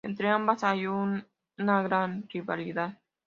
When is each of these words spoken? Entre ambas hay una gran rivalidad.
Entre 0.03 0.29
ambas 0.29 0.63
hay 0.63 0.87
una 0.87 1.27
gran 1.57 2.27
rivalidad. 2.27 2.97